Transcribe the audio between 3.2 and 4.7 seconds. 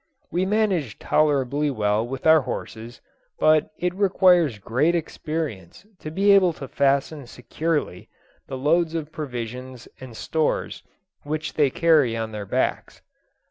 but it requires